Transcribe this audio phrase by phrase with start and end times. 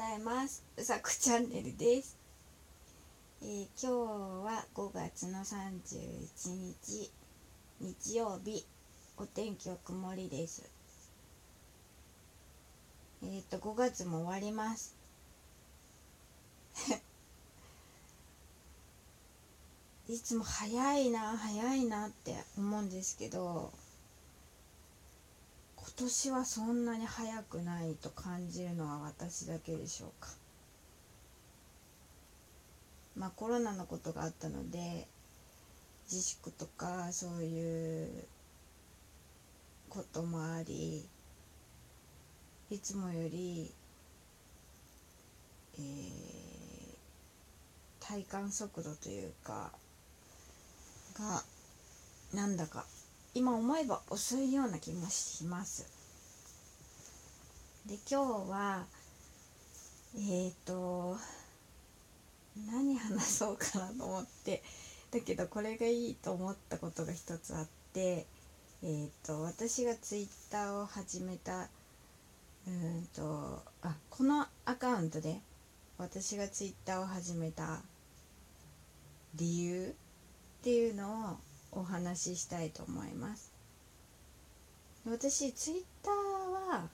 [0.00, 0.64] ざいます。
[0.78, 2.16] うさこチャンネルです、
[3.42, 7.12] えー今日は5月の31日
[7.82, 8.64] 日曜日。
[9.18, 10.64] お天気は曇りです。
[13.22, 14.96] えっ、と5月も終わります。
[20.08, 23.70] いつも早いな早いなって思うんですけど。
[25.82, 30.28] 今年はそんなに早くないと感じるのは私だけでしょうか。
[33.16, 35.06] まあコロナのことがあったので
[36.10, 38.24] 自粛とかそういう
[39.88, 41.06] こともあり
[42.70, 43.72] いつもより、
[45.76, 46.20] えー
[48.10, 49.70] 体感速度というか
[51.16, 51.44] が
[52.34, 52.84] なんだか
[53.34, 55.86] 今思えば遅いような気もします。
[57.86, 58.86] で今日は
[60.16, 61.16] えっ、と
[62.70, 64.62] 何話そうかなと思って
[65.10, 68.26] だけどこれがいいと思ったことが一つあって
[68.82, 71.68] えっ、と私がツイッターを始めた
[72.66, 75.40] うんとあこのアカウントで
[75.98, 77.80] 私がツイッターを始めた
[79.36, 79.94] 理由
[80.60, 83.52] っていうのをお話ししたいと思います。
[85.06, 86.14] 私ツイッター
[86.74, 86.88] は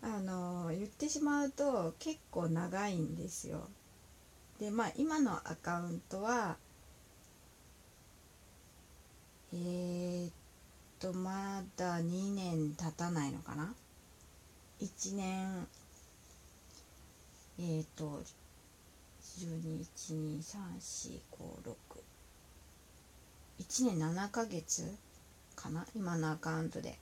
[0.00, 3.68] あの言ってしまうと結構長いんですよ。
[4.58, 6.56] でまあ今のアカウントは
[9.52, 10.32] えー、っ
[10.98, 13.74] とまだ2年経たないのかな
[14.80, 15.68] ？1年
[17.58, 18.22] えー、っと
[19.22, 22.07] 1 2 1 2 3 4 5 6
[23.78, 24.92] 1年7ヶ月
[25.54, 25.86] かな？
[25.94, 26.98] 今のアカウントで。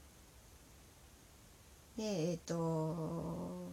[1.97, 3.71] でえっ、と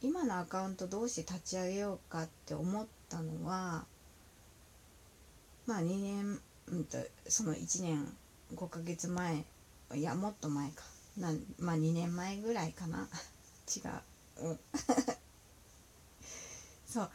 [0.00, 3.86] 今のアカウントどうして立ち上げようかって思ったのは
[5.66, 8.06] まあ2年うんとその1年
[8.54, 9.44] 5ヶ月前
[9.94, 10.84] いやもっと前か。
[11.16, 13.08] なまあ2年前ぐらいかな。
[13.76, 14.00] 違う。
[14.46, 14.60] うん。
[16.86, 17.10] そう。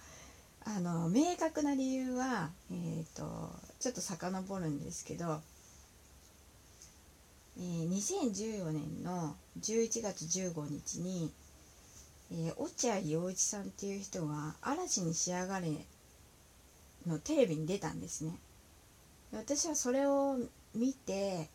[0.65, 5.41] あの明確な理由はえっ、とちょっと遡るんですけど、
[7.57, 11.31] えー2014年の11月15日に、
[12.31, 15.85] えー落合陽一さんっていう人が「嵐に仕上がれ」
[17.05, 18.39] のテレビに出たんですね。
[19.33, 20.37] 私はそれを
[20.75, 21.49] 見て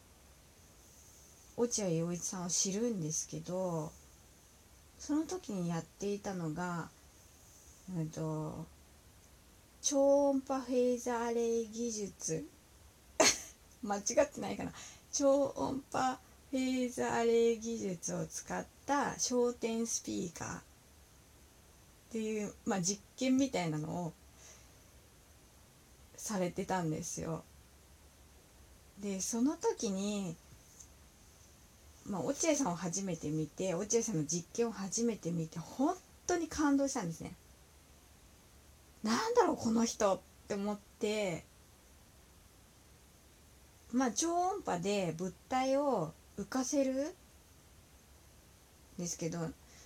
[1.56, 3.92] 落合陽一さんを知るんですけど
[4.98, 6.88] その時にやっていたのが
[7.96, 8.66] うんと
[9.80, 12.46] 超音波フェーザーレイ技術
[13.82, 14.72] 間違ってないかな
[15.12, 16.18] 超音波
[16.50, 20.62] フェーザーレイ技術を使った焦点スピーカーっ
[22.10, 24.12] ていう、まあ、実験みたいなのを
[26.16, 27.44] されてたんですよ。
[29.02, 30.36] でその時に、
[32.06, 35.94] まあ、落合さんを初めて見て落合さんの実験を初めて見て本
[36.26, 37.34] 当に感動したんですね。
[39.02, 41.44] なんだろうこの人って思って
[43.92, 47.06] まあ超音波で物体を浮かせるん
[48.98, 49.38] ですけど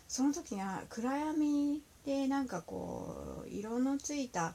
[0.08, 4.54] その時には暗闇でなんかこう色のついた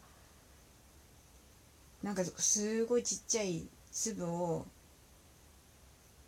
[2.03, 4.65] なんかすごいちっちゃい粒を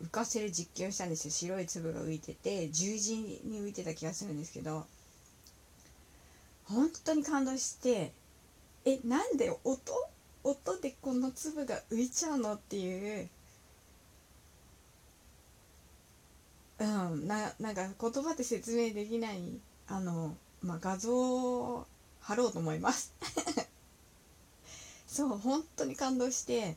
[0.02, 1.30] 浮かせる実験をしたんですよ。
[1.30, 4.86] 白い粒が浮いてて十字に浮いてた気がするんですけど
[6.64, 8.12] 本当に感動して
[8.84, 10.10] えなんで音？
[10.42, 13.28] 音でこの粒が浮いちゃうのっていう。
[16.80, 21.86] うんななんか言葉で説明できないあの、まあ、画像を
[22.20, 23.12] 貼ろうと思います。
[25.06, 26.76] そう本当に感動して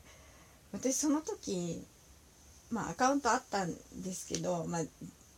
[0.72, 1.86] 私その時
[2.70, 4.82] まあアカウントあったんですけど、まあ、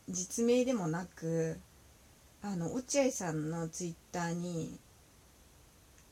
[0.09, 1.57] 実名でもなく
[2.41, 4.77] あの落合さんのツイッターに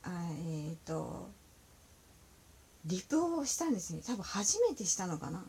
[0.06, 0.10] あ
[0.46, 1.28] えっ、と
[2.84, 4.02] リプをしたんですね。
[4.06, 5.44] 多分初めてしたのかな。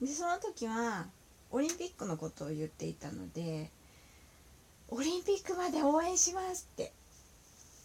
[0.00, 1.06] でその時は
[1.50, 3.70] オリンピックのことを言っていたので
[4.88, 6.92] オリンピックまで応援しますって。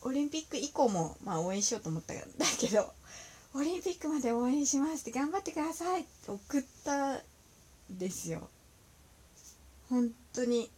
[0.08, 2.24] オリンピック以降もまあ応援しようと思ったんだ
[2.60, 2.94] けど
[3.56, 7.20] オリンピックまで応援しますって頑張ってくださいって送ったん
[7.90, 8.48] ですよ。
[9.90, 10.70] 本当に。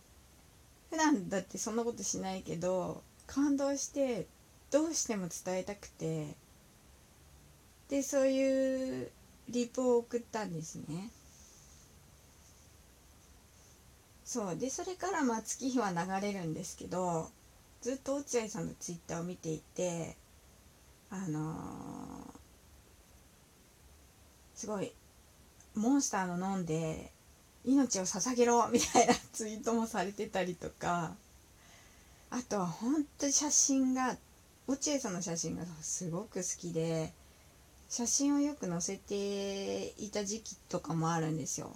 [0.90, 4.28] 普段だってそんなことしないけど感動して
[4.72, 6.36] どうしても伝えたくて
[7.90, 9.12] でそういう
[9.50, 11.10] リプを送ったんですね。
[14.24, 14.58] そう。
[14.58, 17.32] でそれからまあ月日は流れるんですけど
[17.82, 20.16] ずっと落合さんのツイッターを見ていて
[21.10, 22.38] あのー
[24.56, 24.92] すごい
[25.76, 27.12] モンスターの飲んで
[27.66, 31.16] 命を捧げろみたいなツイートもされてたりとか
[32.30, 34.18] あとは本当に写真が
[34.68, 37.14] 落合さんの写真がすごく好きで
[37.90, 41.72] 写真をよく載せていた時期とかもあるんですよ。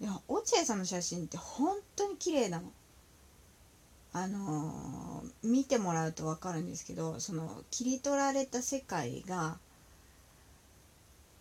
[0.00, 2.72] いや落合さんの写真って本当に綺麗なの。
[4.12, 9.58] あのー、見てもらうと分かるんですけどその切り取られた世界が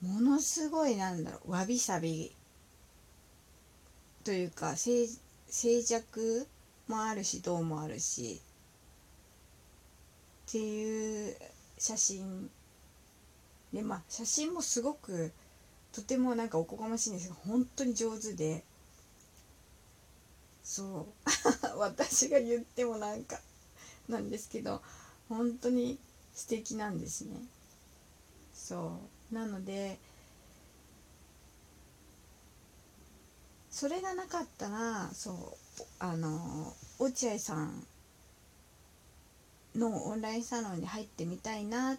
[0.03, 2.31] ものすごいなんだろうわびさび
[4.23, 5.07] というか静
[5.47, 6.47] 静寂
[6.87, 8.39] もあるし銅もあるし
[10.49, 11.35] っていう
[11.77, 12.49] 写真
[13.71, 15.31] でまあ写真もすごく
[15.93, 18.63] とてもなんかおこがましいんですが本当に上手で
[20.63, 21.77] そう。
[21.77, 23.39] 私が言ってもなんか
[24.07, 24.81] なんですけど
[25.27, 25.99] 本当に
[26.33, 27.41] 素敵なんですね。
[28.51, 28.99] そ
[29.31, 29.33] う。
[29.33, 29.99] なので
[33.69, 37.87] それがなかったらそうあの落合さん
[39.79, 41.97] のオンラインサロンに入ってみたいなっ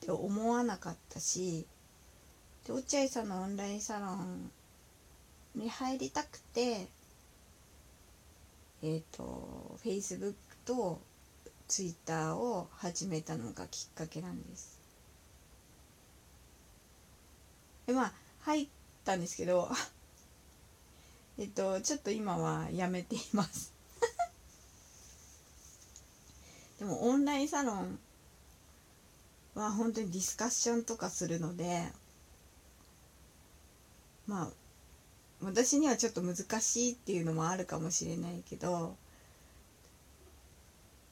[0.00, 1.66] て思わなかったし
[2.66, 4.50] で落合さんのオンラインサロン
[5.54, 6.86] に入りたくて
[8.82, 10.34] えっ、ー、と Facebook
[10.64, 11.00] と
[11.66, 14.78] Twitter を始めたのがきっかけなんです。
[17.86, 18.12] でまあ
[18.42, 18.68] 入っ
[19.04, 19.68] たんですけど
[21.38, 23.72] えっとちょっと今はやめています
[26.78, 27.98] でもオンラインサロン
[29.54, 31.86] は本当にディスカッションとかするので
[34.26, 34.48] まあ
[35.42, 38.96] 私にはちょっと難しいっていうのもあるかもしれないけど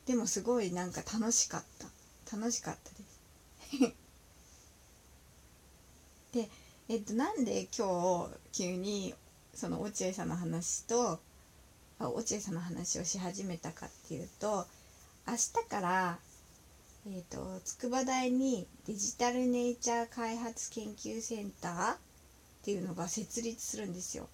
[0.06, 1.88] でもすごいなんか楽しかった。
[2.36, 2.96] 楽しかったで
[3.90, 3.94] す。
[6.32, 6.50] で
[6.88, 9.14] えっとなんで今日急に
[9.54, 11.20] その落合さんの話と
[11.98, 14.66] 落合さんの話をし始めたかっていうと
[15.26, 16.18] 明日から
[17.08, 21.98] えーと、筑波大にデジタルネイチャー開発研究センターっ
[22.64, 24.28] ていうのが設立するんですよ。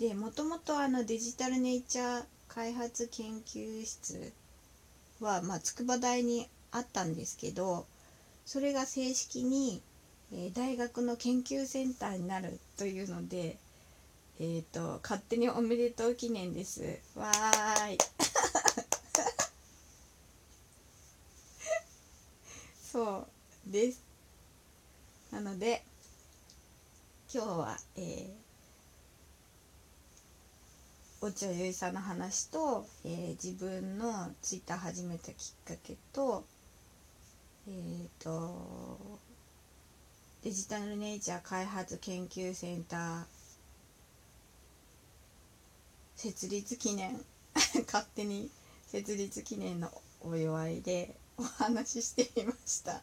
[0.00, 4.32] でもともとあのデジタルネイチャー開発研究室
[5.20, 7.86] は、まあ、筑波大にあったんですけど
[8.44, 9.82] それが正式に、
[10.32, 13.56] えー、大学の研究センターになるというので
[14.40, 16.98] えっ、ー、と勝手におめでとう記念です。
[17.14, 17.98] わーい。
[22.82, 23.26] そ
[23.68, 24.02] うです。
[25.30, 25.84] なので
[27.32, 28.32] 今日はえー、
[31.20, 36.44] 落合結衣さんの話と、えー、自分のツイッター始めたきっかけと
[37.66, 39.18] えっ、ー、と
[40.42, 43.24] デジタルネイチャー開発研究センター
[46.24, 47.22] 設立記念。
[47.86, 48.50] 勝手に
[48.86, 49.92] 設立記念の
[50.22, 53.02] お祝いでお話ししてみました。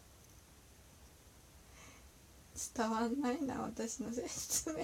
[2.75, 4.83] 伝わんないな私の説明。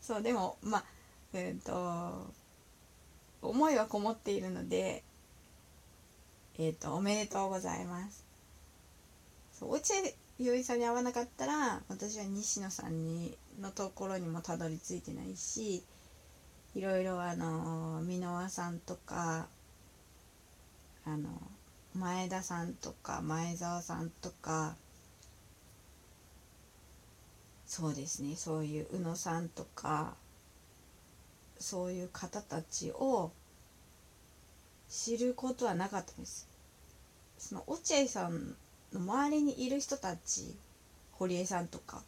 [0.00, 0.84] そうでもまあ
[1.32, 2.32] えっ、ー、と
[3.42, 5.02] 思いはこもっているので
[6.56, 8.24] えっ、ー、とおめでとうございます。
[9.58, 9.96] そう落合
[10.38, 15.82] 陽一さんに会わなかったら私は西野さんにのところにもたどり着いてないし
[16.74, 19.48] いろいろあの箕輪さんとか
[21.04, 21.28] あの
[21.94, 24.76] 前田さんとか前澤さんとか
[27.66, 30.14] そうですねそういう宇野さんとか
[31.58, 33.32] そういう方たちを
[34.88, 36.48] 知ることはなかったんです。
[37.36, 38.56] その落合さん
[38.92, 40.56] の周りにいる人たち
[41.12, 42.02] 堀江さんとか。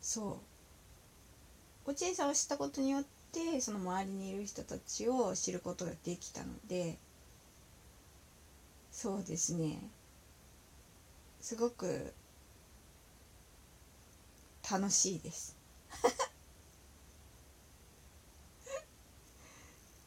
[0.00, 0.49] そう。
[1.86, 6.98] 落合さんを知ったことによってその周りにいる人たちを知ることができたので
[8.92, 9.78] そうですね。
[11.40, 12.12] すごく
[14.70, 15.56] 楽しいです。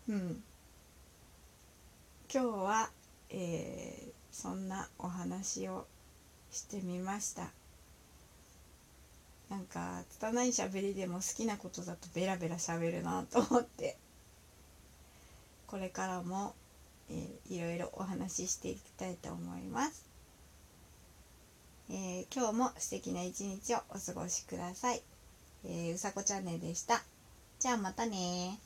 [0.07, 0.43] うん。
[2.31, 2.91] 今日は、
[3.29, 5.87] えー、そんなお話を
[6.51, 7.51] してみました。
[9.53, 13.97] なんか拙い喋りでも好きなことだとベラベラ喋るなと思って。
[15.67, 16.55] これからも、
[17.11, 20.05] えー、いろいろお話ししていきたいと思います。
[21.91, 25.03] えー今日も素敵な一日をお過ごしください、
[25.65, 27.03] えーうさこチャンネルでした。
[27.59, 28.57] じゃあまたね